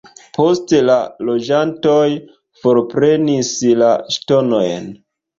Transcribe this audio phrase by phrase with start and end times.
[0.35, 0.93] Poste la
[1.27, 2.07] loĝantoj
[2.61, 3.51] forprenis
[3.83, 4.89] la ŝtonojn.